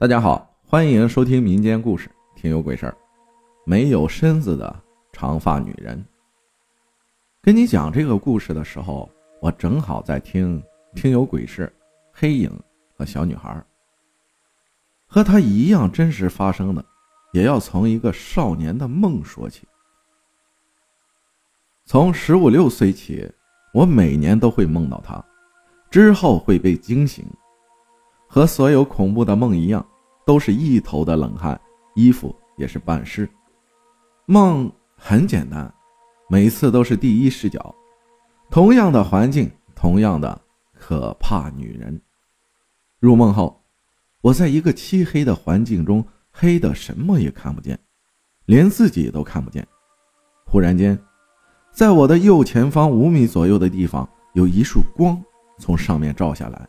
[0.00, 2.92] 大家好，欢迎收听民间故事《听有鬼事儿》。
[3.66, 4.74] 没有身子的
[5.12, 6.02] 长发女人。
[7.42, 9.10] 跟你讲这个故事的时候，
[9.42, 10.58] 我正好在听
[10.98, 11.70] 《听有鬼事》，
[12.14, 12.50] 黑影
[12.96, 13.62] 和小女孩。
[15.06, 16.82] 和她一样真实发生的，
[17.34, 19.68] 也要从一个少年的梦说起。
[21.84, 23.30] 从十五六岁起，
[23.74, 25.22] 我每年都会梦到她，
[25.90, 27.22] 之后会被惊醒。
[28.32, 29.84] 和所有恐怖的梦一样，
[30.30, 31.60] 都是一头的冷汗，
[31.96, 33.28] 衣服也是半湿。
[34.26, 35.74] 梦很简单，
[36.28, 37.74] 每次都是第一视角，
[38.48, 40.40] 同样的环境，同样的
[40.72, 42.00] 可怕女人。
[43.00, 43.60] 入梦后，
[44.20, 47.76] 我在一个漆黑的环境中，黑的什么也看不见，
[48.44, 49.66] 连自己都看不见。
[50.46, 50.96] 忽然间，
[51.72, 55.20] 在我的右前方五米左右的地方，有一束光
[55.58, 56.68] 从上面照下来。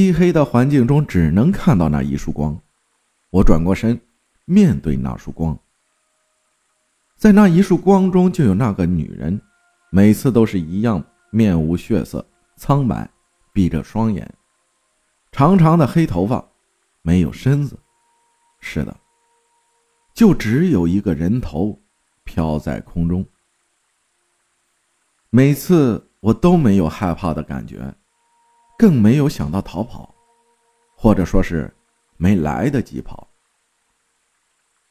[0.00, 2.58] 漆黑的环境中，只能看到那一束光。
[3.28, 4.00] 我转过身，
[4.46, 5.56] 面对那束光。
[7.16, 9.38] 在那一束光中，就有那个女人，
[9.90, 12.26] 每次都是一样，面无血色，
[12.56, 13.10] 苍白，
[13.52, 14.26] 闭着双眼，
[15.32, 16.42] 长长的黑头发，
[17.02, 17.78] 没有身子。
[18.58, 18.96] 是的，
[20.14, 21.78] 就只有一个人头
[22.24, 23.22] 飘在空中。
[25.28, 27.94] 每次我都没有害怕的感觉。
[28.80, 30.14] 更没有想到逃跑，
[30.96, 31.70] 或者说是
[32.16, 33.28] 没来得及跑。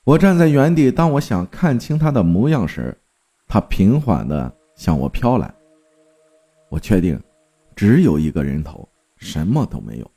[0.03, 2.95] 我站在原地，当我想看清他的模样时，
[3.47, 5.51] 他平缓的向我飘来。
[6.69, 7.19] 我确定，
[7.75, 10.11] 只有一个人头，什么都没有。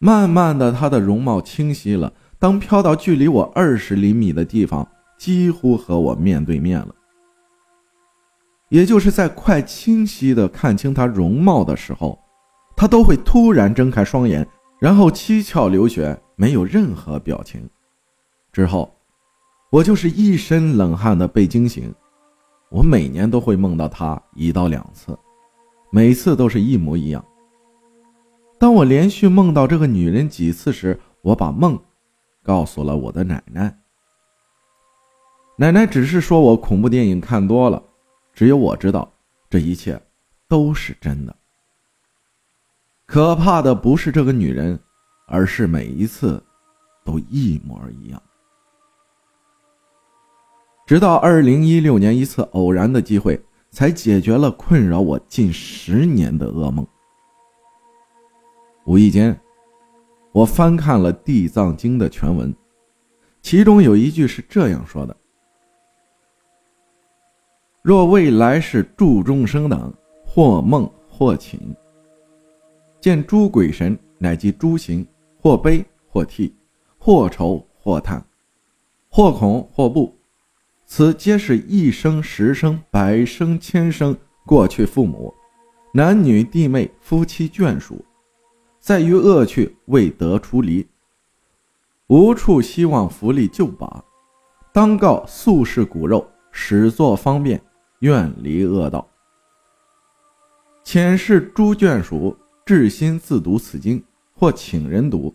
[0.00, 2.12] 慢慢的，他的容貌清晰了。
[2.40, 6.92] 当飘到距离我二十厘米的地方，几乎和我面对面了。
[8.72, 12.18] 也就是在快清晰的看清他容貌的时候，
[12.74, 14.48] 他都会突然睁开双眼，
[14.80, 17.68] 然后七窍流血，没有任何表情。
[18.50, 18.90] 之后，
[19.70, 21.94] 我就是一身冷汗的被惊醒。
[22.70, 25.14] 我每年都会梦到他一到两次，
[25.90, 27.22] 每次都是一模一样。
[28.58, 31.78] 当我连续梦到这个女人几次时，我把梦
[32.42, 33.78] 告诉了我的奶奶。
[35.58, 37.82] 奶奶只是说我恐怖电影看多了。
[38.42, 39.08] 只有我知道，
[39.48, 39.96] 这一切
[40.48, 41.32] 都是真的。
[43.06, 44.76] 可怕的不是这个女人，
[45.28, 46.42] 而是每一次
[47.04, 48.20] 都一模一样。
[50.84, 56.84] 直到二零一六年一次偶然的机会，才解决了困扰我近十年的噩梦。
[58.86, 59.40] 无意间，
[60.32, 62.52] 我翻看了《地藏经》的全文，
[63.40, 65.16] 其中有一句是这样说的。
[67.82, 69.92] 若未来世助众生等，
[70.24, 71.58] 或梦或寝，
[73.00, 75.04] 见诸鬼神，乃即诸行，
[75.36, 76.54] 或悲或涕，
[76.96, 78.24] 或愁或叹，
[79.10, 80.14] 或恐或怖，
[80.86, 84.16] 此皆是一生、十生、百生、千生
[84.46, 85.34] 过去父母、
[85.92, 88.04] 男女弟妹、夫妻眷属，
[88.78, 90.86] 在于恶趣未得出离，
[92.06, 94.04] 无处希望福利救拔，
[94.72, 97.60] 当告宿世骨肉，始作方便。
[98.02, 99.08] 远离恶道。
[100.82, 102.36] 前世诸眷属
[102.66, 104.02] 至心自读此经，
[104.34, 105.32] 或请人读，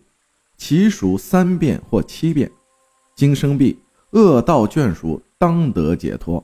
[0.57, 2.51] 其数三遍或七遍。
[3.16, 6.44] 经生毕，恶道眷属当得解脱，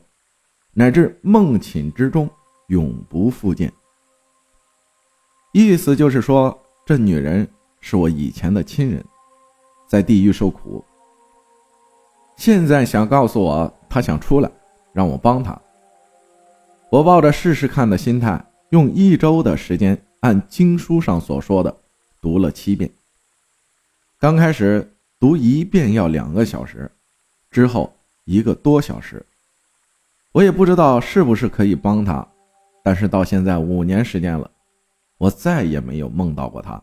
[0.71, 2.29] 乃至梦寝之中
[2.67, 3.71] 永不复见。
[5.51, 7.45] 意思就是说，这女人
[7.81, 9.03] 是我以前的亲人，
[9.89, 10.81] 在地狱受苦，
[12.37, 14.49] 现在想告诉我，她想出来，
[14.93, 15.61] 让我帮她。
[16.93, 21.75] 我抱着试试看的心态，用一周的时间按经书上所说的
[22.21, 22.87] 读了七遍。
[24.19, 26.91] 刚开始读一遍要两个小时，
[27.49, 27.91] 之后
[28.25, 29.25] 一个多小时。
[30.33, 32.23] 我也不知道是不是可以帮他，
[32.83, 34.51] 但是到现在五年时间了，
[35.17, 36.79] 我再也没有梦到过他。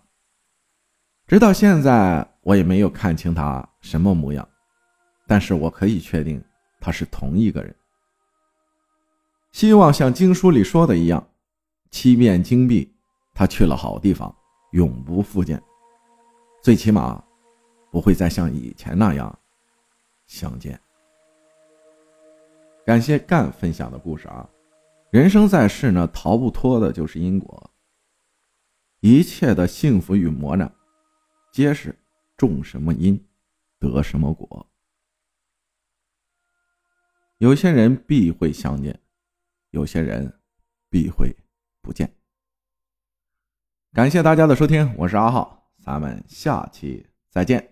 [1.28, 4.48] 直到现在，我也没有看清他什么模样，
[5.28, 6.42] 但是我可以确定
[6.80, 7.72] 他是同一个人。
[9.52, 11.28] 希望像经书里说的一样，
[11.90, 12.94] 七遍金币，
[13.34, 14.34] 他去了好地方，
[14.72, 15.60] 永不复见。
[16.62, 17.22] 最起码，
[17.90, 19.38] 不会再像以前那样
[20.26, 20.80] 相见。
[22.86, 24.48] 感谢干分享的故事啊！
[25.10, 27.70] 人生在世呢，逃不脱的就是因果。
[29.00, 30.72] 一切的幸福与磨难，
[31.52, 31.98] 皆是
[32.36, 33.22] 种什么因，
[33.78, 34.66] 得什么果。
[37.38, 39.00] 有些人必会相见。
[39.70, 40.40] 有些人
[40.88, 41.34] 必会
[41.82, 42.12] 不见。
[43.92, 45.72] 感谢大家的收听，我是阿浩。
[45.82, 47.69] 咱们下期再见。